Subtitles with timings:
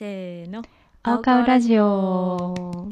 [0.00, 0.62] せーの。
[1.02, 2.88] 青顔ラジオ。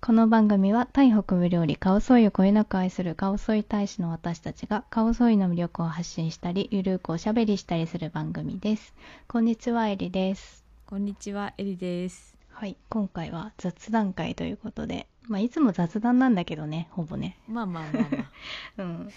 [0.00, 8.94] この番組はタイ北部料理カオソイをこよなく愛するカオソイ大使の私たちがカオソイの魅力を発信したりゆるーくおしゃべりしたりする番組です。
[9.28, 10.64] こんにちはエリです。
[10.86, 12.36] こんにちはエリです。
[12.50, 17.38] はい今回は雑談会ということでまあいつも雑談なんだけどねほぼね。
[17.46, 18.82] まあまあまあまあ。
[18.82, 19.10] うん。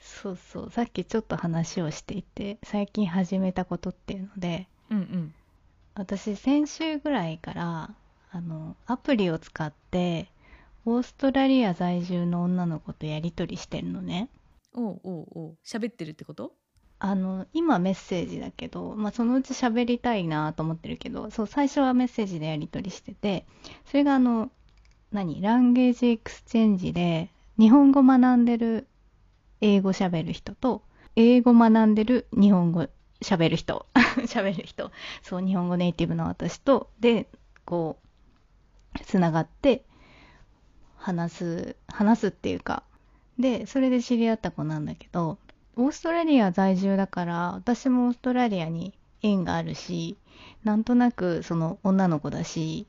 [0.00, 0.70] そうそう。
[0.70, 5.34] さっきちょっと話をしていて最近始めたことっていうのでうんうん
[5.94, 7.90] 私先週ぐらいから
[8.32, 10.28] あのアプリを使って
[10.84, 14.28] オーストラリア在住の女の子とやり取りしてるのね。
[14.74, 15.54] おうおうおう。
[15.64, 16.52] 喋ってるってこと？
[16.98, 23.46] あの今メッセージだけど、まあ、そのうち喋りたいなと思ってるけどそう最初はメッセージでやり取りしてて
[23.84, 24.50] それがあの
[25.12, 25.40] 何？
[25.42, 28.88] language exchange で日本語学んでる
[29.60, 30.82] 英語喋る人と
[31.14, 32.88] 英語学んでる日本語
[33.24, 33.86] 喋る人。
[34.26, 34.90] 喋る人。
[35.22, 37.26] そう日本語ネイティブの私とで
[37.64, 37.98] こ
[38.94, 39.84] うつながって
[40.96, 42.82] 話す話すっていうか。
[43.38, 45.38] でそれで知り合った子なんだけど
[45.76, 50.16] オーストラリア在住だから私もオーストラリアに縁があるし
[50.62, 52.86] なんとなくその女の子だし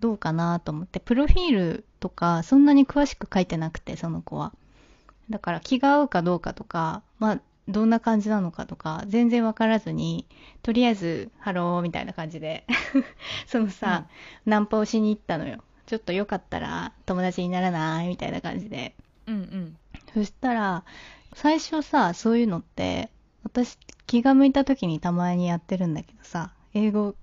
[0.00, 4.52] どうかなと思ってプロフィールとかそんなに詳しく書いてなくてその子は。
[5.30, 10.26] だから気が合うかどうかとかまあどんな感じなのかとか全然わからずに
[10.62, 12.66] とりあえずハローみたいな感じで
[13.46, 14.06] そのさ、
[14.46, 15.62] ナンパをしに行ったのよ。
[15.86, 18.94] ちょっとよかったら友達にならないみたいな感じで。
[19.26, 19.76] うんうん。
[20.14, 20.84] そしたら
[21.34, 23.10] 最初さそういうのって
[23.42, 27.14] 私気が向いた時にたまにやってるんだけどさ英語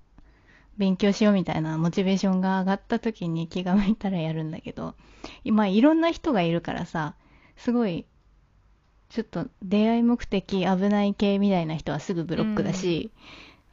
[0.76, 4.94] 勉強しようみたいなモチベーションが上がった時に気が向いたらやるんだけど
[5.44, 7.14] 今いろんな人がいるからさ
[7.56, 8.06] すごい
[9.12, 13.10] ちょっと出会い目的危ない系みたいな人はすぐブロックだし、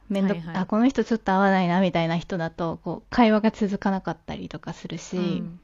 [0.08, 0.56] めんど、はいはい。
[0.56, 5.60] あこの人ちょっと合わないなみたいな人だとこう会話が続かなかったりとかするし、うん。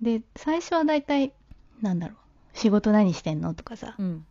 [0.00, 1.32] で最初は大体
[1.82, 4.24] なんだろう仕事何してんのとかさ、うん。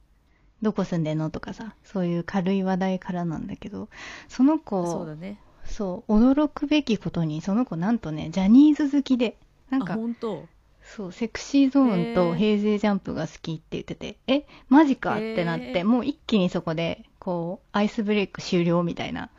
[0.61, 3.89] どこ住んでんのとかさそういう軽い話題からなんだけど
[4.27, 5.37] その子そうだね。
[5.65, 9.37] そう驚くべきことにその子なんとねジャニーズ好きで
[9.69, 10.47] なんあか本当
[10.95, 14.17] そうセクシーゾーンと平成ジャンプが好きって言ってて。
[14.27, 15.15] えマジか？
[15.15, 19.29] ってなってもう一気にそこでこうアイスブレイク終了みたいな。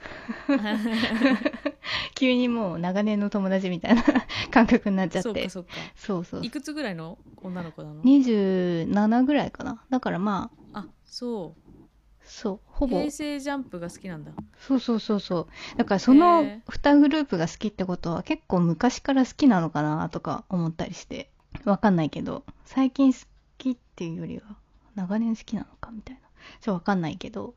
[2.15, 4.03] 急にもう長年の友達みたいな
[4.51, 5.29] 感覚になっちゃって。
[5.29, 5.71] そうかそうか。
[5.97, 6.45] そうそう。
[6.47, 9.83] いくつぐらいの女の子なの？27ぐらいかな。
[9.91, 11.55] だからまああそ
[12.23, 12.99] そうほぼ。
[12.99, 14.33] う平成ジャンプが好きなんだ。
[14.59, 15.79] そうそうそうそう。
[15.79, 21.31] だからそのへ2グループが好きってことは結構昔から好きなのかなとか思ったりして
[21.65, 23.19] わかんないけど最近好
[23.59, 24.43] きっていうよりは
[24.95, 26.21] 長年好きなのかみたいな。
[26.21, 27.55] ちょっとわかんないけど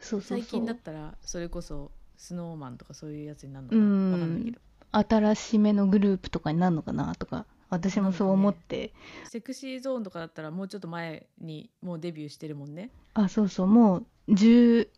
[0.00, 0.38] そうそうそう。
[0.40, 4.12] 最近だったらそれこそスノーマンとかそういうやつになるのうかな？
[4.14, 4.60] わかんないけんど。
[4.92, 7.14] 新しめのグループとかになるのかな？
[7.14, 8.92] とか私もそう思って、
[9.28, 12.90] セクシーゾーンとかだったらもうちょっと前にもうデビューしてるもんね。
[13.14, 13.66] あそうそう。
[13.66, 13.98] も
[14.28, 14.88] う10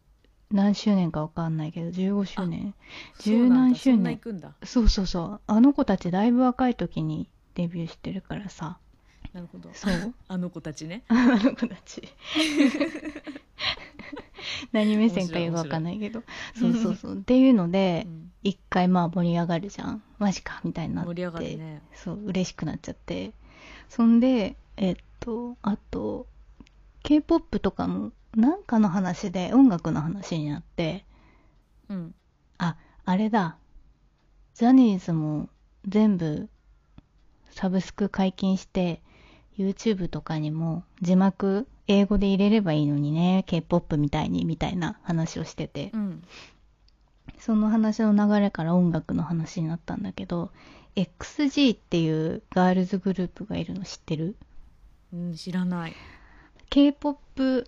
[0.51, 2.75] 何周年かわかんないけど15周年
[3.21, 3.51] 十何周年。
[3.51, 3.79] そうなんだ。
[3.79, 4.55] そんな行くんだ。
[4.65, 5.41] そうそうそう。
[5.47, 8.79] あの子たちだいぶ若い時にデビューしてるからさ。
[9.33, 9.69] なるほど。
[9.75, 10.15] そう？
[10.29, 11.03] あの子たちね。
[11.11, 12.03] あの子たち。
[14.73, 16.23] 何目線かよくわかんないけど。
[16.55, 17.15] そうそうそう。
[17.15, 18.33] っていうのでうん。
[18.45, 20.05] 一回まあ盛り上がるじゃん。
[20.19, 21.09] マジかみたいになって。
[21.09, 21.83] 盛り上がるね。
[21.95, 23.33] そう嬉しくなっちゃって。
[23.89, 26.29] そんでえっとあと
[27.03, 31.05] k p o p とかもなんかの話で音楽の話になって。
[31.89, 32.15] うん。
[32.59, 33.59] ああれだ。
[34.55, 35.49] ジャニーズも
[35.89, 36.49] 全部
[37.51, 39.01] サブスク解禁して
[39.59, 45.91] YouTube とかにも字幕英語で入れればいいのにね K-POP みたいにみたいな話をしてて。
[45.95, 46.23] うん。
[47.39, 50.51] その話の流れから音楽の話になったんだけど
[50.97, 54.35] XG っていうガールズグループがいるの知ってる？
[55.13, 55.95] うん知らない。
[56.69, 57.65] K-POP っ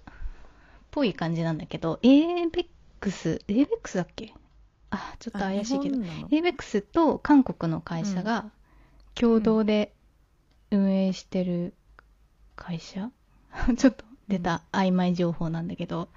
[0.91, 2.65] ぽい感じなんだけど ABEX
[3.47, 4.35] ABEX だっけ？
[4.91, 5.99] あちょっと怪しいけど。
[5.99, 8.51] ABEX と韓国の会社が
[9.21, 9.93] 共同で
[10.71, 11.75] 運営してる
[12.57, 13.11] 会社、
[13.77, 16.09] ちょっと出た曖昧情報なんだけど、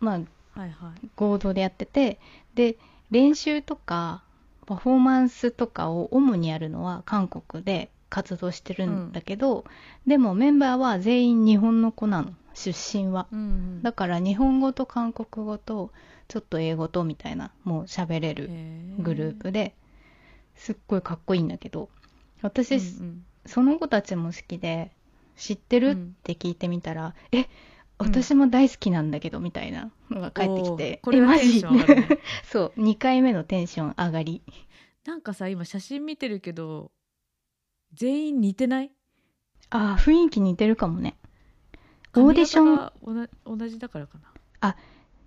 [0.00, 0.20] まあ
[0.58, 1.08] はいはい。
[1.16, 2.18] 合同でやってて
[2.54, 2.78] で
[3.10, 4.22] 練習とか
[4.64, 9.66] パフォーマンスとかを主にやるのは韓国で活動してるんだけど、
[10.06, 12.32] でもメンバーは全員日本の子なの。
[12.54, 13.26] 出身は。
[13.30, 13.82] うんうん。
[13.82, 15.92] だから日本語と韓国語と
[16.26, 18.50] ちょっと英語とみたいなもう喋れる
[18.98, 19.74] グループで
[20.54, 21.88] すっごいかっこいいんだけど
[22.42, 23.24] 私、うんうん。
[23.46, 24.92] その子たちも好きで
[25.36, 26.16] 知ってる、うん。
[26.18, 27.46] って聞いてみたらえ
[27.98, 32.18] 私も大好きなんだけどみたいなのが返ってきおてーこれはテンション上がるね。
[32.44, 34.42] そう2回目のテンション上がり。
[35.04, 36.92] なんかさ今写真見てるけど
[37.94, 38.92] 全員似てない？
[39.70, 41.16] ああ雰囲気似てるかもね。
[42.14, 43.28] オーディション？
[43.46, 44.18] 同同じだからか
[44.60, 44.76] な。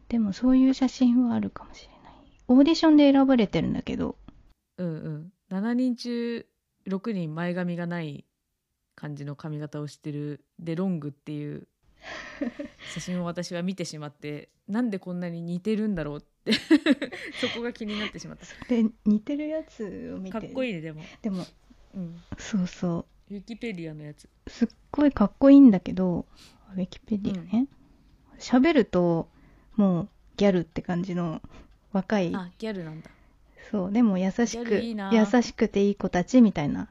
[0.08, 2.14] でもそういう写真はあるかもしれない。
[2.50, 4.18] オーディションで選ばれてるんだけど。
[4.78, 5.34] うんうん。
[5.50, 6.46] 7人中
[6.96, 8.26] 6人前髪がない
[8.96, 10.44] 感じの髪型をしてる。
[10.60, 11.68] でロングっていう
[12.94, 18.46] 写真を私は見てしまってなんでこんなに似てるんだろうってそこが気になってしまった。
[18.68, 20.40] で似てるやつを見て。
[20.40, 21.46] かっこいいねでも、でも
[21.94, 24.30] うん、そうそウィキペディアのやつ。
[24.46, 26.26] うすっごいかっこいいんだけど
[26.76, 27.68] ウィキペディアね
[28.40, 29.30] 喋、ると
[29.76, 31.42] もうギャルって感じの
[31.92, 33.10] 若いあギャルなんだ
[33.70, 36.90] そうでも優しく優しくていい子たちみたいな。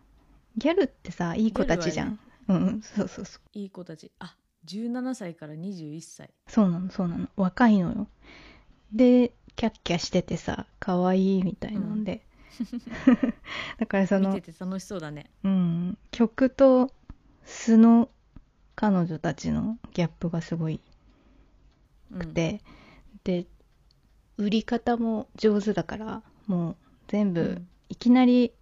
[0.56, 2.18] ギャルってさいい子たちじゃん、
[2.48, 3.58] うんうんそうそうそう。
[3.58, 4.10] いい子たち。
[4.18, 4.36] あ
[4.66, 7.28] 17歳から21歳そうなのそうなの。
[7.36, 8.08] 若いのよ。
[8.92, 12.24] でキャッキャしててさ可愛いみたいなんで、
[13.78, 15.30] だからその見てて楽しそうだね。
[15.44, 15.98] うん。
[16.10, 16.92] 曲と
[17.44, 18.08] 素の
[18.74, 20.80] 彼女たちのギャップがすごい
[22.12, 22.34] うん。
[22.34, 22.62] で、
[23.24, 23.46] で
[24.36, 26.76] 売り方も上手だからもう
[27.08, 28.52] 全部、うんいきなり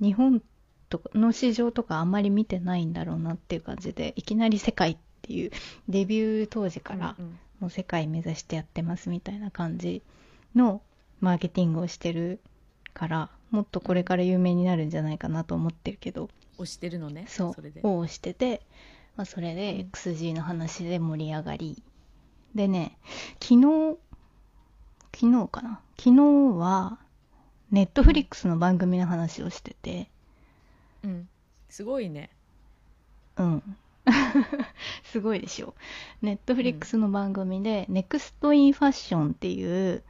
[0.00, 0.40] 日本
[0.88, 5.50] とかの市場とかあんまり見てないんだろうなっていう感じでいきなり世界っていう
[5.88, 7.16] デビュー当時から
[7.58, 10.00] もう世界目指してやってますみたいな感じ
[10.54, 10.80] の
[11.20, 12.38] マーケティングをしてる
[12.94, 17.62] からもっとこれから有名になるんじゃないかなと思ってるけど、推してるのねそう。
[17.62, 17.80] れで。
[17.82, 18.62] をしてて、
[19.16, 19.56] まあ、それうん。
[19.56, 21.82] で XG の話で盛り上がり、
[22.54, 22.96] でね
[23.42, 23.98] 昨日
[25.14, 25.80] 昨日かな？
[25.98, 26.98] 昨日は
[27.70, 30.10] ネットフリックスの番組の話をしてて。
[31.04, 31.28] うん。
[31.68, 32.30] すごいね。
[33.36, 33.76] うん。
[35.04, 35.74] すごいでしょ。
[36.22, 40.02] ネットフリックスの番組で、ネクストインファッションっていう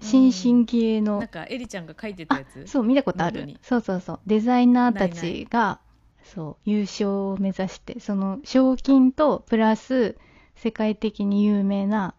[0.00, 2.66] 新進気鋭の、なんかエリちゃんが書いてたやつ？
[2.66, 3.58] そう見たことある。
[3.60, 4.20] そうそうそう。
[4.26, 5.80] デザイナーたちが
[6.24, 10.16] そう優勝を目指してその賞金とプラス
[10.54, 12.14] 世界的に有名な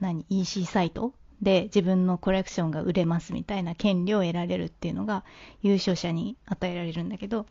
[0.00, 1.14] 何？EC サイト？
[1.42, 5.24] で自分のコレクションが売れますみたいな権利を得られるっていうのが
[5.62, 7.46] 優勝者に与えられるんだけど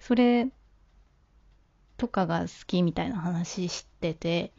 [0.00, 0.48] それ
[1.98, 4.52] とかが好きみたいな話してて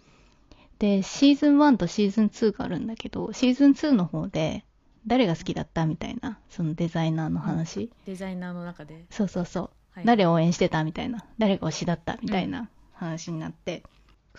[0.77, 4.63] でシーズン1とシーズン2があるんだけどシーズン2の方で
[5.07, 10.05] 誰が好きだったみたいなそのデザイナーの話、デザイナーの中で、そうそうそう、はい。
[10.05, 11.25] 誰を応援してたみたいな。
[11.37, 13.83] 誰が推しだったみたいな話になって、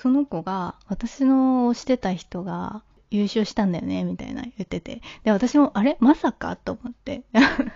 [0.01, 5.03] その子が私の推してた人が優勝したんだよねみたいな言ってて。
[5.25, 5.97] で私もあれ？
[6.01, 6.57] まさか？
[6.57, 7.23] と思って。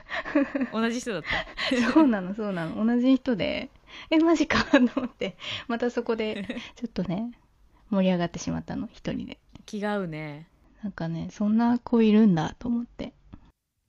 [0.73, 1.29] 同じ人だった？
[1.93, 2.85] そうなのそうなの。
[2.85, 3.71] 同じ人で。
[4.11, 4.65] えマジか？
[4.65, 5.37] と思って。
[5.69, 7.33] またそこで ちょっとね
[7.91, 8.89] 盛り上がってしまったの。
[8.93, 9.39] 一人で。
[9.67, 10.49] 気が合うね。
[10.83, 13.13] なんかねそんな子いるんだと思って。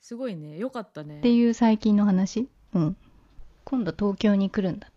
[0.01, 0.57] すごいね。
[0.57, 1.19] よかったね。
[1.19, 2.49] っていう最近の話？
[2.73, 2.97] うん。
[3.63, 4.91] 今度東京に来るんだっ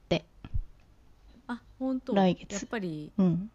[1.79, 2.15] 本当。
[2.15, 2.53] 来月。
[2.53, 3.13] やっぱり。
[3.19, 3.51] うん。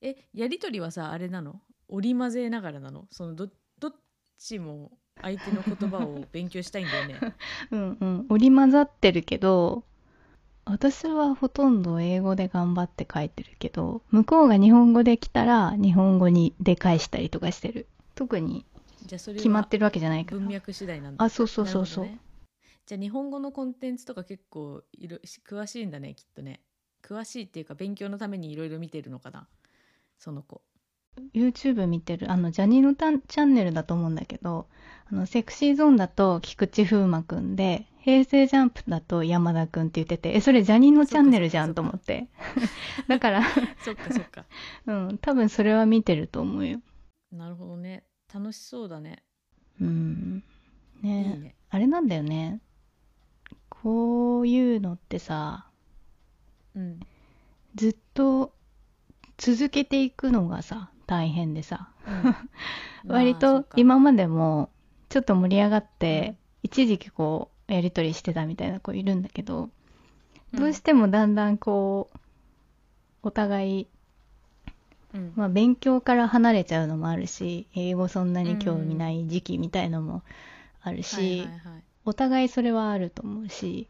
[0.00, 1.60] えやりとりはさあれなの？
[1.88, 3.06] 織り交ぜながらなの？
[3.10, 3.48] そのど
[3.80, 3.94] どっ
[4.38, 7.34] ちも相手の言葉を 勉強したいんだよね。
[7.72, 8.26] うんうん。
[8.28, 9.84] 織り交ざってるけど
[10.64, 17.86] 私はほとんど英語で頑張って書いてるけど向こうが日本語で来たら日本語にで返したりとかしてる。
[18.14, 18.64] 特に
[19.08, 20.38] 決まっはてるわけじゃないから。
[20.38, 21.24] 文脈次第なんだ。
[21.24, 22.20] あそうそうそうそう、ね。
[22.86, 26.60] じゃあ日本語のコンテンツとか結構いろ詳しいんだねきっとね
[27.08, 29.48] 詳しいっていうか勉強のためにいろいろ見てるのかな？
[30.18, 30.60] その子。
[31.34, 32.30] YouTube 見てる。
[32.30, 34.68] あのジャニーのチャンネルだと思うんだけど
[35.10, 42.28] あのセクシーゾーンだと菊池風磨くんで平成ジャンプだと山田くんって言っててえそれジャニーのチャンネルじゃんと思って。
[43.08, 43.42] だから
[43.84, 44.44] そっかそっか。
[44.86, 46.80] うん多分それは見てると思うよ。
[47.32, 48.04] なるほどね。
[48.32, 49.24] 楽しそうだね。
[49.80, 50.44] うん。
[51.02, 51.36] ね。
[51.38, 51.56] ね。
[51.70, 52.60] あれなんだよね。
[53.70, 55.67] こういうのってさ
[56.76, 57.00] うん。
[57.74, 58.52] ずっと
[59.36, 61.88] 続けていくのがさ大変でさ。
[62.06, 62.36] うん。
[63.08, 64.70] 割と今までも
[65.08, 69.70] ちょっと盛り上がって、一時期こうやり取りしてたみたいな子いるんだけど、
[70.52, 72.18] どうしてもだんだんこう
[73.22, 73.86] お互い、
[75.14, 75.32] うん。
[75.36, 80.22] まあ、勉強から離れちゃうのもあるし英語そんなに興味ない時期みたいのも
[80.82, 81.48] あるし、
[82.04, 83.88] お互いそれはあると思うし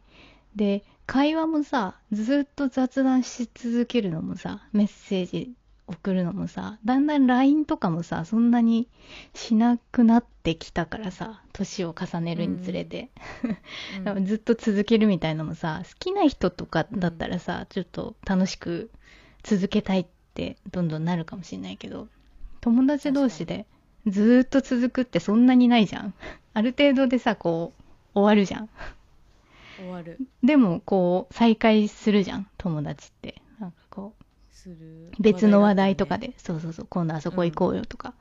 [0.55, 5.53] で会話もさずっと雑談し続けるのもさメッセージ
[5.87, 8.87] 送るのもさだんだん LINE とかもさそんなに
[9.33, 13.09] しなくなってきたからさ年を重ねるにつれて、
[14.05, 14.25] うん。
[14.27, 18.91] ずっと続けるみたいのもさ好きな人とかだったらさ、ちょっと楽しく
[19.41, 22.07] 続けたいってどんどんなるかもしれないけど
[22.61, 23.65] 友達同士で
[24.05, 26.13] ずーっと続くってそんなにないじゃん。
[26.53, 27.81] ある程度でさこう
[28.13, 28.69] 終わるじゃん
[29.79, 30.19] 終わる。
[30.43, 33.41] でもこう再会するじゃん友達って。
[33.59, 34.13] なんかこ
[34.51, 35.07] する。
[35.07, 36.29] う別の話題とかで。
[36.29, 36.87] で、そうそうそう。
[36.89, 38.13] 今度あそこ行こうよとか、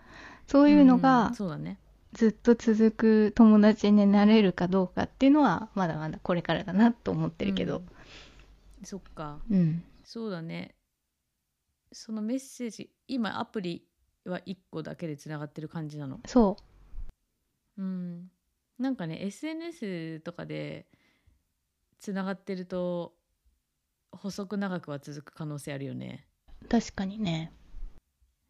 [0.46, 1.78] そういうのがそうだね。
[2.12, 7.82] ずっと続く友達になれるかどうかっていうのはまだまだこれからだなと思ってるけど。
[8.84, 9.40] そっか。
[9.50, 9.82] うん。
[10.04, 10.74] そうだね。
[11.92, 13.84] そのメッセージ今アプリ
[14.24, 16.20] は1個だけでつながってる感じなの？
[16.26, 16.56] そ
[17.76, 17.82] う。
[17.82, 18.30] ん。
[18.78, 20.86] なんかね SNS とかで
[21.98, 23.14] つながってると
[24.12, 26.26] 細く長くは続く可能性あるよね。
[26.62, 27.52] う確かにね。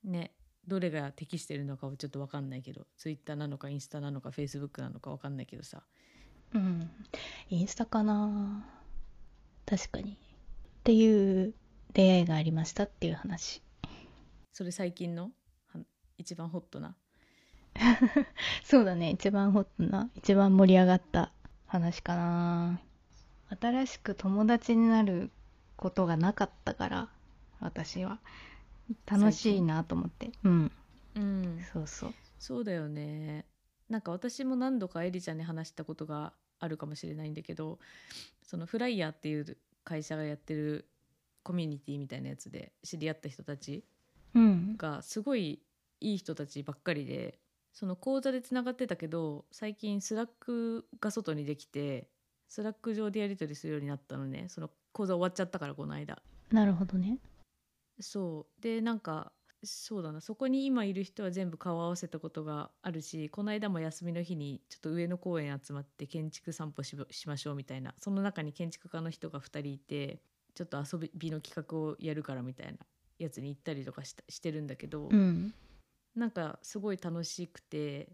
[0.05, 0.33] ね。
[0.67, 5.83] どれが適してるのかはちょっと分かんないけど Twitter なのかインスタなのか Facebook なのか分かんないけどさ。
[6.55, 6.91] うん。
[7.49, 8.67] インスタかな。
[9.67, 10.13] 確かに。
[10.13, 10.17] っ
[10.85, 11.55] ていう
[11.93, 13.63] 出会いがありましたっていう話。
[14.53, 15.31] それ最近の？
[15.75, 15.81] は
[16.17, 16.97] 一番ホットな？
[18.65, 19.11] そうだね。
[19.11, 20.11] 一番ホットな。
[20.17, 21.33] 一番盛り上がった
[21.67, 22.81] 話かな
[23.61, 25.31] 新しく友達になる
[25.77, 27.09] ことがなかったから
[27.61, 28.19] 私は。
[29.07, 30.31] 楽しいなと思って。
[30.45, 30.73] うん。
[31.15, 31.67] うん。
[31.73, 32.15] そうそう。
[32.39, 33.45] そうだよね。
[33.89, 37.79] なんか私も何度かエリちゃんに話したことがあるかもしれないんだけど
[38.43, 40.89] そのフライヤーっていう会社がやってる
[41.43, 43.85] コミュニティみたいなやつで知り合った人たち
[44.35, 44.75] うん。
[44.77, 45.63] がすごい
[46.01, 47.39] いい人たちばっかりで
[47.73, 52.09] その講座でつながってたけど最近スラックが外にできて
[52.49, 54.47] スラック上でやり取りするようになったのね。
[54.49, 56.21] その講座終わっちゃったからこの間。
[56.51, 57.19] なるほどね。
[58.01, 58.63] そう。
[58.63, 60.21] でなんかそうだな。
[60.21, 67.95] そこに今いる人は全部顔を合わせたことがあるしこの間も休みの日にちょっと上野公園集まって建築散歩ししましょうみたいな。
[67.99, 70.23] その中に建築家の人が2人いて
[70.55, 72.79] ちょっと遊びの企画をやるからみたいな。
[73.19, 75.53] やつに行ったりとかしてるんだけど、うん。
[76.15, 78.09] なんかすごい楽しくて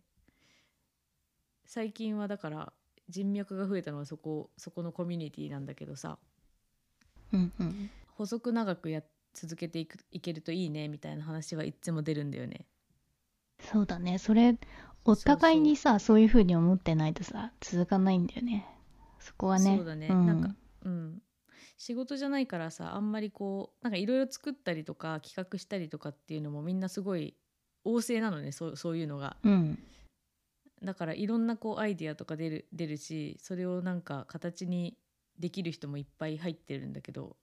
[1.64, 2.72] 最近はだから
[3.08, 6.18] 人脈が増えたのはそこそこのコミュニティなんだけどさ。
[7.32, 7.90] うんうん。
[8.16, 9.02] 細く長くや
[9.34, 12.66] 続けていくいけるといいねみたいな話はいつも出るんだよね。
[13.60, 14.18] そうだね。
[14.18, 14.56] それ
[15.04, 18.66] お互いにさそういうふうに思ってないとさ続かないんだよね。
[19.18, 19.76] そこはね。
[19.76, 20.26] そうだね、ん。
[20.26, 21.22] なんかうん。
[21.76, 27.34] 仕事じゃないからさあんまりこうなんかいろいろ作ったりとか企画したりとかっていうのもみんなすごい
[27.84, 29.36] 旺盛なのねそうそういうのが。
[29.42, 29.78] うん
[30.84, 34.96] だからいろんなこうアイディアとか出る出るしそれをなんか形に
[35.38, 37.36] できる人もいっぱい入ってるんだけど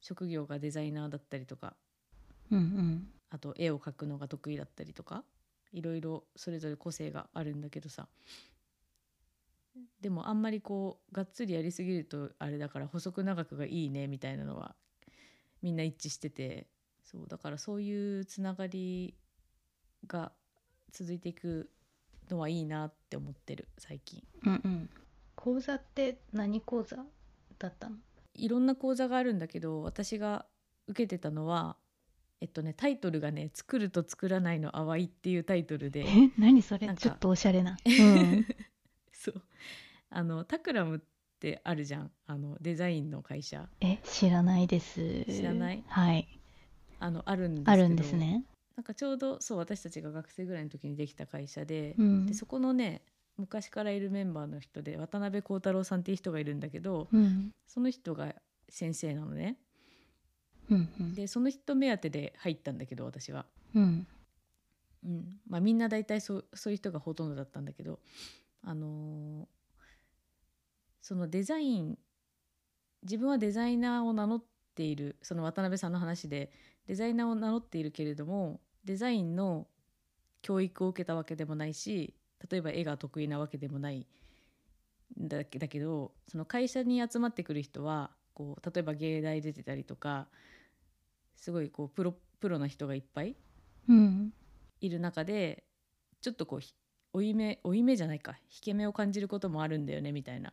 [0.00, 1.74] 職業がデザイナーだったりとか
[2.50, 3.08] うんうん。
[3.30, 5.24] あと絵を描くのが得意だったりとか
[5.72, 8.08] いろいろそれぞれ個性があるんだけどさ。
[10.00, 14.74] でもあんまりこうがっつりやりすぎるとあれだから細く長くがいいねみたいなのは
[15.62, 16.66] みんな一致してて
[17.04, 19.14] そうだからそういうつながり
[20.06, 20.32] が
[20.92, 21.70] 続いていく
[22.30, 24.22] のはいいなって思ってる最近。
[24.44, 24.90] うんうん。
[25.34, 26.96] 講座って何講座
[27.58, 27.96] だったの？
[28.34, 30.46] いろんな講座があるんだけど私が
[30.86, 31.76] 受けてたのは
[32.40, 36.00] えっとねタイトルがね「作ると作らないの淡い」っていうタイトルで。
[36.06, 36.30] え？
[36.38, 36.94] 何それ？
[36.94, 37.76] ちょっとおしゃれな。
[37.84, 38.46] う ん
[39.12, 39.42] そう。
[40.10, 41.00] あのタクラムっ
[41.40, 42.10] てあるじゃん。
[42.26, 43.68] あのデザインの会社。
[43.80, 43.98] え？
[44.04, 45.24] 知らないです。
[45.26, 45.84] 知らない？
[45.86, 46.28] はい。
[46.98, 48.44] あのあるんですあるんですね
[48.80, 52.24] なんかちょうどそう私たちが学生ぐらいの時にできた会社で,、うん。
[52.24, 53.02] でそこのね
[53.36, 57.52] 昔からいるメンバーの人で渡辺幸太郎さんっていう人がいるんだけどうん。
[57.66, 58.34] その人が
[58.70, 59.58] 先生なのね。
[60.70, 61.14] うんうん。
[61.14, 63.44] でその人目当てで入ったんだけど私は、
[63.74, 64.06] うん。
[65.04, 65.40] うん。
[65.46, 68.00] まあ、みんな大体そうそういう人がほとんどだったんだけど
[68.62, 69.46] あのー
[71.02, 71.98] そのデザイン
[73.02, 74.44] 自分はデザイナーを名乗っ
[74.74, 76.50] ているその渡辺さんの話で
[76.86, 79.66] デザイナーを名乗っているけれどもデザインの
[80.42, 82.14] 教育を受けたわけでもないし
[82.50, 84.06] 例えば絵が得意なわけでもない
[85.20, 90.28] んだけだけどその会社に集まってくる人はこう例えば芸大出てたりとか
[91.36, 93.36] すごいこうプロプロな人がいっぱい
[93.88, 94.32] うん
[94.80, 95.64] いる中で
[96.22, 96.74] ちょっとこうひ
[97.12, 100.52] 負い目負い目じゃないか引け目を感じることもあるんだよねみたいな。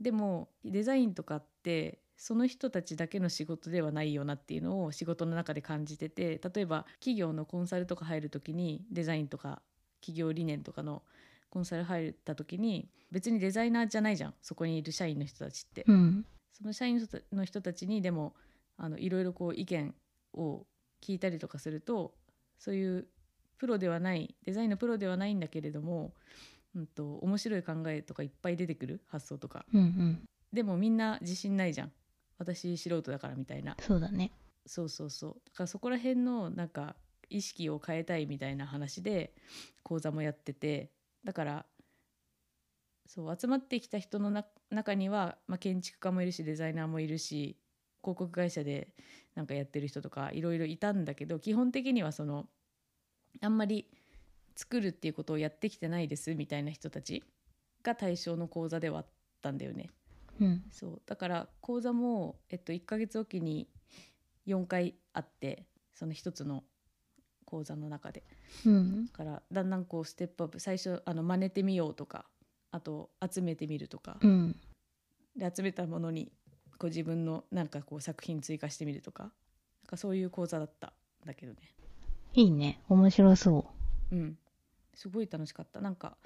[0.00, 9.60] でもデザインとかってその人たちだけの仕事ではないよなっていうのを仕事の中で感じてて例えば企業のコンサルとか入る時にデザインとか
[10.00, 11.02] 企業理念とかの
[11.50, 15.82] コンサル入った時に別にデザイナーじゃないじゃんそこにいる社員の人たちって。
[15.88, 16.24] うん。
[16.52, 18.36] その社員の人たちにでも
[18.76, 19.92] あのいろいろこう意見
[20.32, 20.64] を
[21.02, 22.14] 聞いたりとかすると
[22.56, 23.08] そういう
[23.58, 26.12] プロではないデザインのプロではないんだけれども、
[26.76, 29.66] うん、と面白い考えとかいっぱい出てくる発想とか。
[29.74, 30.28] うんうん。
[30.52, 31.92] でもみんな自信ないじゃん
[32.42, 33.76] 私素人だからみたいな。
[33.80, 34.32] そうだね。
[34.66, 35.30] そうそうそう。
[35.46, 36.96] だからそこら辺のなんか
[37.30, 39.34] 意識を変えたいみたいな話で
[39.82, 40.90] 講座もやってて。
[41.24, 41.66] だから
[43.06, 47.58] そう集まってきた人のな中には、まあ、建築家もいるしデザイナーもいるし
[48.02, 48.88] 広告会社で
[49.34, 52.48] なんかやってる人とかいろいろいたんだけど基本的にはその
[53.40, 53.86] あんまり
[54.56, 57.22] 作るっていうことをやってきてないですみたいな人たち
[57.82, 59.06] が対象の講座ではあっ
[59.40, 59.90] たんだよね。
[60.42, 60.62] うん。
[60.70, 61.02] そう。
[61.06, 63.68] だから講座も、えっと、1ヶ月おきに
[64.46, 66.64] 4回あってその一つの
[67.44, 68.24] 講座の中で。
[68.66, 69.06] うん。
[69.06, 70.60] だからだんだんこうステップアップ。
[70.60, 72.24] 最初あの真似てみようとか
[72.70, 74.56] あと集めてみるとか、うん。
[75.36, 76.32] で集めたものに
[76.78, 79.24] こう自分のなんかこう作品追加してみるとか。
[79.24, 79.32] なん
[79.88, 80.94] かそういう講座だった
[81.24, 81.58] んだけどね。
[82.34, 82.80] いいね。
[82.88, 83.66] 面白そ
[84.10, 84.38] うん。
[84.94, 85.80] すごい楽しかった。
[85.80, 86.16] なんか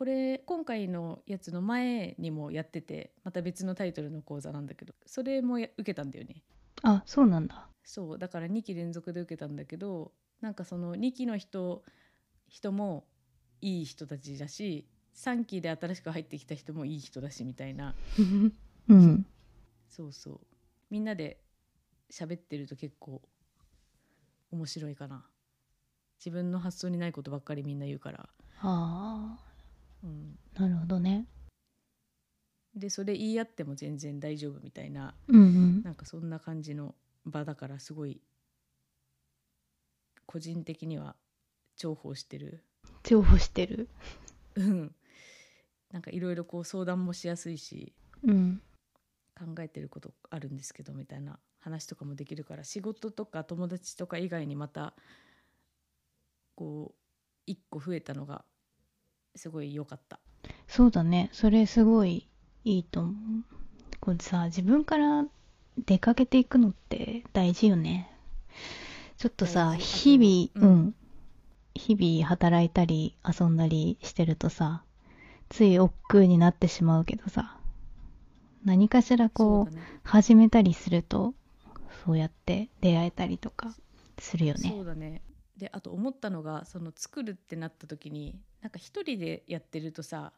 [0.00, 6.36] これ今回のやつの前にもやっててまた別のタイトルの講座なんだけどそれもや受けたんだよね。
[6.38, 6.40] う
[6.84, 7.68] あそうなんだ。
[7.84, 11.82] そうだから2期連続で受けたんだけどなんかその2期の人
[12.48, 13.04] 人も
[13.60, 17.94] いい人たちだし3期で新しく入ってきた人もいい人だしみたいな。
[18.88, 19.26] うん。
[19.90, 20.40] そうそう。
[20.88, 21.42] みんなで
[22.10, 23.20] 喋ってると結構
[24.50, 25.26] 面白いかな。
[26.18, 28.30] 自分の発想にないことばっかりみんな言うから、
[28.62, 29.38] あ
[30.02, 31.26] うん、あなるほどね。
[32.74, 35.82] でそれ言い合っても全然大丈夫みたいなうんうん。
[35.82, 38.20] なんかそんな感じの場だからすごい
[40.26, 41.16] 個人的には
[41.76, 42.64] 重宝してる。
[43.02, 43.88] 重宝してる。
[44.54, 44.94] うん。
[45.90, 47.92] なんかいろいろこう相談もしやすいし
[48.22, 48.62] うん。
[49.36, 54.94] 考えてることあるんですけどみたいな話とかもできるから仕事とか友達とか以外にまた
[56.54, 56.98] こう
[57.46, 58.44] 一個増えたのが
[59.36, 60.18] すごい良かった。
[60.68, 61.30] そうだね。
[61.32, 62.28] それすごい
[62.64, 63.14] いいと思う。
[64.00, 65.24] これさ自分から
[65.78, 68.10] 出かけていくのって大事よね。
[69.16, 70.78] ちょっとさ日々うん。
[70.78, 70.94] うん。
[71.74, 74.82] 日々働いたり遊んだりしてるとさ
[75.48, 77.56] つい億劫になってしまうけどさ
[78.64, 79.80] 何かしらこうね。
[80.02, 81.32] 始めたりすると
[82.04, 83.74] そうやって出会えたりとか
[84.18, 84.70] するよね。
[84.76, 85.22] そうだね
[85.60, 90.32] であと思ったのがその作るってなった時になんか一人でやってるとさ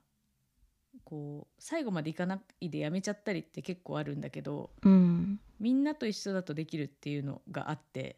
[1.04, 5.40] こう最後までいかないでやめちゃったりって結構あるんだけどうん。
[5.60, 8.16] みんなと一緒だとできるっていうのがあって。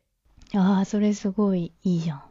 [0.55, 2.23] ああそれすごいいいじゃん。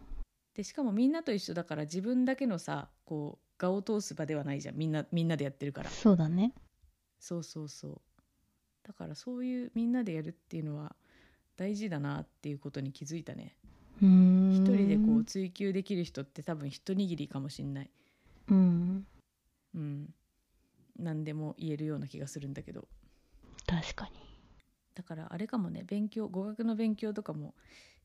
[0.56, 4.76] でしかもみんなと一緒だから自分だけのさこう画を通す場ではないじゃん。
[4.76, 5.90] みんなみんなでやってるから。
[5.92, 6.54] そうだね。
[7.20, 8.02] そうそうそう。
[8.82, 10.96] だからそういうみんなでやるっていうのは
[11.56, 13.56] 大事だなっていうことに気づいたね
[14.50, 17.90] 一人でこう追求できる人って多分一握りかもしんない。
[18.50, 19.06] うん。
[19.76, 20.10] うん。
[21.00, 22.88] 何でも言えるような気がするんだけど。
[23.66, 24.12] 確かに。
[24.96, 27.56] だからあれかもね勉強語学の勉強とかも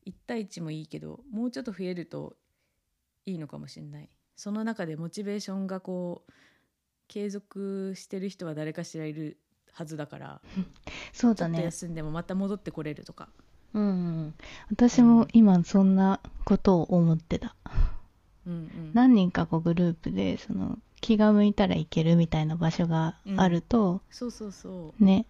[0.05, 2.35] 1対1もいいけどもうちょっと増えると
[3.25, 4.09] いいのかもしれない。
[4.35, 6.33] その中でモチベーションがこう
[7.07, 9.37] 継続してる人は誰かしらいる
[9.71, 10.41] はずだから。
[11.13, 11.63] そうだね。
[11.63, 13.29] 休んでもまた戻ってこれるとか
[13.73, 13.87] うんう
[14.27, 14.33] ん。
[14.69, 17.55] 私も今そんなことを思ってた、
[18.47, 18.91] うんうん。
[18.93, 25.25] 何人かこうグループでその気が向いたらいけるみたいな場所があると、そうそうそね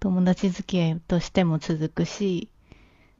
[0.00, 2.48] 友達付き合いとしても続くし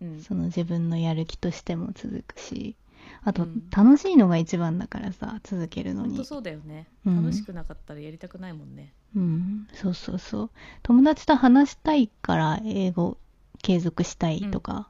[0.01, 2.75] う、うん、その自分のやる気としても続くし
[3.23, 3.71] あと、うん。
[3.71, 6.25] 楽しいのが一番だからさ続けるのに。
[6.25, 7.23] そうだよね、うん。
[7.23, 8.93] 楽しくなかったらやりたくないもんね。
[9.15, 9.69] うん。
[9.73, 10.51] そうそうそう。
[10.83, 13.17] 友達と話したいから英語
[13.63, 14.89] 継続したいとか、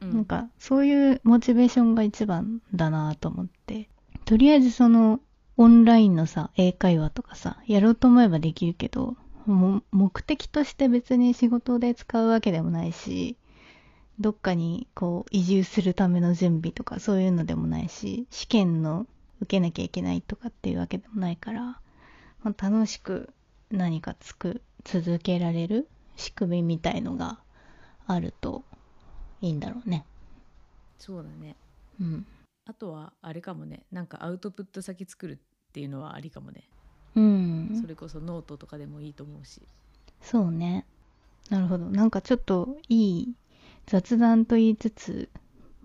[0.00, 0.14] うん。
[0.14, 3.88] なんかそういうモチベーションが一番だなと思って。
[4.24, 5.20] とりあえずその
[5.56, 13.36] オンラインのさ英会話とかさやろうと思えばできるけども目的として別に仕事で使うわけでもないし
[14.18, 19.06] どっかにこう移住するための準備とかそういうのでもないし試験の
[19.40, 21.80] 受けなきゃいけないとかっていうわけでもないから、
[22.42, 23.30] まあ、楽しく
[23.70, 27.38] 何かつく続けられる仕組みみたいのが
[28.12, 28.64] あると
[29.40, 30.04] いいんだろうね。
[30.98, 31.56] そうだね
[32.00, 32.26] うん。
[32.66, 35.38] あとはあれかもねなんかアウトプット先作るっ
[35.72, 36.68] ていうのはありかもね、
[37.14, 37.86] うんそ。
[37.86, 39.62] れこそノートとかでもいいと思うし
[40.20, 40.84] そうね。
[41.48, 41.86] なるほど。
[41.86, 43.34] なんかちょっといい
[43.86, 45.30] 雑談と言いつつ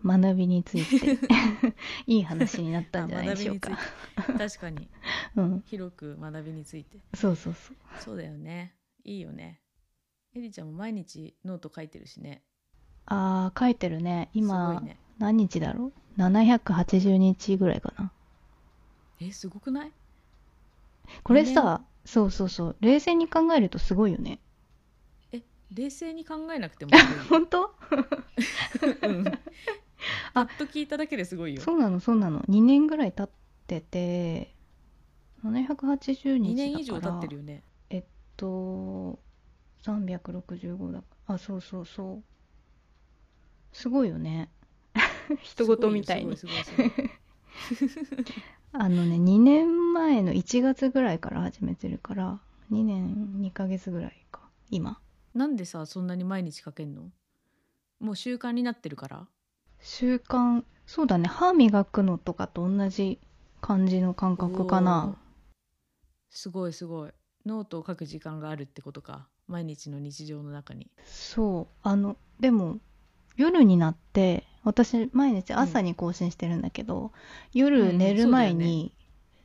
[0.06, 1.18] 学びについて
[2.06, 3.78] いい話になったんじゃないでしょうか。
[4.38, 4.90] 確かに
[5.36, 5.64] うん。
[5.66, 7.76] 広く学びについてそうそうそう。
[8.00, 9.62] そうだよねいいよね
[10.36, 12.42] エリちゃんも毎日ノート書いてるしね。
[13.06, 14.30] あー、書いてるね。
[14.34, 14.98] す今、ごいね。
[15.18, 15.86] 何日だろ？
[15.88, 18.12] う ?780 日ぐらいかな。
[19.22, 19.92] えすごくない？
[21.24, 22.76] これさ、そうそうそう。
[22.82, 24.40] 冷静に考えるとすごいよね。
[25.74, 27.24] 冷静に考えなくてもすごいよ。
[27.30, 27.72] 本当？
[29.08, 29.24] うん。
[30.34, 31.62] パッと聞いただけですごいよ。
[31.62, 32.42] そうなのそうなの。
[32.42, 33.30] 2年ぐらい経っ
[33.68, 34.54] てて
[35.44, 37.64] 780 2日年以上経ってるよね。
[37.90, 38.04] えっ
[38.38, 39.18] と
[39.86, 41.04] 365だ。
[41.28, 42.24] あそうそうそう。
[43.72, 44.50] すごいよね。
[45.44, 46.36] 人事みたいに。
[48.74, 55.00] あのね2年前の1月ぐらいから始めてるから2年2ヶ月ぐらいか今。
[55.34, 57.12] なんでさそんなに毎日かけんの？
[58.00, 59.28] もう習慣になってるから。
[59.80, 61.28] 習慣そうだね。
[61.28, 63.20] 歯磨くのとかと同じ
[63.62, 65.16] 感じの感覚かな。
[66.30, 67.12] すごいすごい。
[67.46, 70.90] ノートを書く時間があるってことか毎日の日常の中に。
[71.04, 71.76] そう。
[71.84, 72.80] あのでも
[73.36, 77.12] 夜になって私毎日朝に更新してるんだけど、
[77.54, 78.94] 夜寝る前に、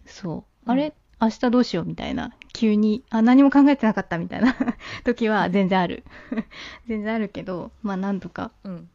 [0.07, 0.37] そう
[0.67, 0.69] う。
[0.69, 0.73] ん。
[0.73, 0.95] あれ？
[1.23, 2.33] 明日どうしようみたいな。
[2.53, 4.57] 急にあ何も考えてなかったみたいな
[5.05, 6.05] 時は全然ある。
[6.89, 8.89] 全然あるけどまあなんとかうん。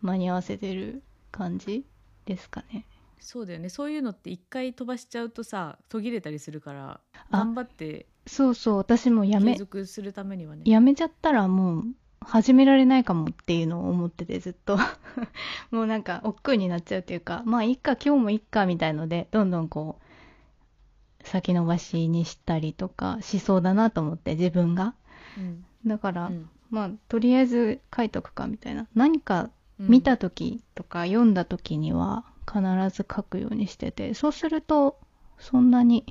[0.00, 1.84] 間に合わせてる感じ
[2.26, 2.84] ですかね。
[3.20, 3.68] そうだよね。
[3.68, 10.62] そういうのって一回飛ばしちゃうとさ途切れたりするからあ頑張ってそうそう私もや継め続するためにはね。
[10.64, 11.84] やめちゃったらもう
[12.20, 14.78] 始められないかもっていうのを思っててずっと。
[15.70, 24.94] もうなんか億劫になっちゃうっていうかまあいっか今日もいっかみたいのでどんどんこう先延ばしにしたりとかしそうだなと思って自分が。
[25.38, 25.64] うん。
[25.86, 26.48] だから、うん。
[26.70, 28.86] まあとりあえず書いとくかみたいな。
[28.94, 29.88] 何かうん。
[29.88, 32.60] 見た時とか読んだ時には必
[32.94, 34.14] ず書くようにしてて。
[34.14, 34.98] そうすると
[35.38, 36.04] そんなに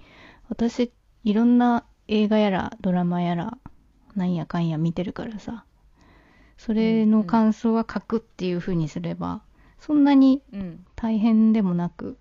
[0.50, 0.92] 私
[1.24, 3.58] いろんな映画やらドラマやら
[4.16, 5.66] なんやかんや見てるからさ。
[6.58, 9.42] それの感想は書くっていう風にすれば
[9.80, 12.20] そんなにうん大変でもなく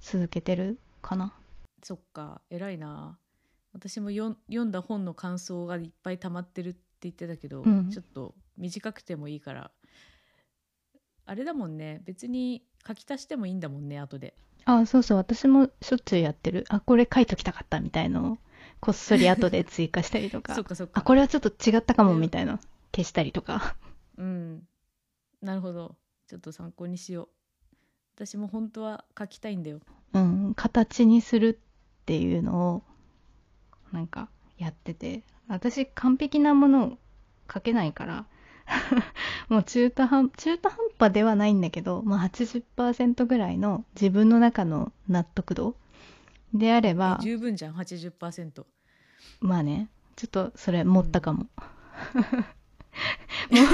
[0.00, 1.34] 続けてるかな。
[1.82, 3.18] そっか偉いな。
[3.72, 7.90] 私も読んだ本の感想がいっぱい溜まってるって言ってたけど、うん。
[7.90, 9.70] ちょっと短くてもいいから。
[11.26, 12.02] あれだもんね。
[12.04, 14.34] 別に書き足してもいいんだもんね後で。
[14.64, 15.18] あそうそう。
[15.18, 16.64] 私もしょっちゅうやってる。
[16.70, 18.38] あこれ書いときたかったみたいのを
[18.80, 20.54] こっそり後で追加したりとか。
[20.54, 21.00] そっかそっか。
[21.00, 22.58] あこれはちょっと違ったかもみたいな。
[22.94, 23.76] 消したりとか。
[24.16, 24.62] うん。
[25.42, 25.96] なるほど。
[26.26, 27.28] ちょっと参考にしよう。
[28.16, 29.80] 私も本当は書きたいんだよ。
[30.12, 32.82] うん、形にするっていうのを
[33.92, 35.22] なんかやってて。
[35.48, 36.98] 私完璧なものを
[37.52, 38.26] 書けないから。
[39.48, 45.74] もう中途半中途半端ではないんだけど、まあ、80%ぐらいの自分の中の納得度
[46.54, 48.64] であれば十分じゃん80%
[49.40, 51.46] まあねちょっとそれ持ったかも、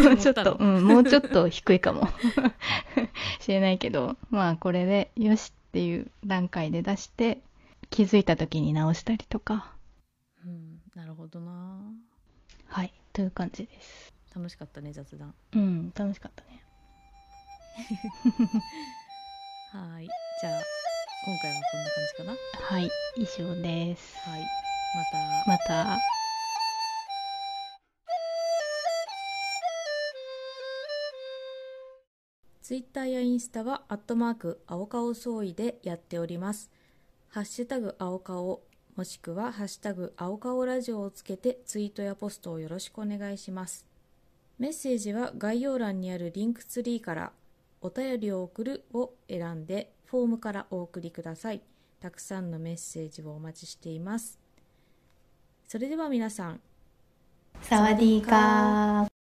[0.05, 2.09] もうちょっと、うん、もうちょっと低いかも。
[3.41, 7.43] しれないけどまあこれでよしっていう段階で出して
[7.91, 9.73] 気づいた時に直したりとか。
[10.45, 11.81] うんなるほどな。
[12.67, 14.13] はいという感じです。
[14.35, 15.35] 楽しかったね雑談。
[15.53, 16.63] うん楽しかったね。
[19.73, 20.09] はい
[20.41, 20.76] じゃあ
[21.27, 22.37] 今回はこんな感じかな
[22.67, 24.41] はい以上ですはい
[24.95, 25.99] またまた
[32.63, 36.69] ツイッターやインスタは、アットマーク、青顔総意でやっております。
[37.29, 38.61] ハッシュタグ、青顔、
[38.97, 43.87] もしくは、ハッシュタグ、青顔ラジオをつけて、ツイートやポストをよろしくお願いします。
[44.59, 47.33] メッセージは概要欄にあるリンクツリーから、
[47.81, 51.61] お便りを送るを選んで、フォームからお送りください。
[52.01, 54.39] たくさんのメッセージをお待ちしています。
[55.67, 56.61] それでは皆さん、
[57.63, 59.16] サワディーカー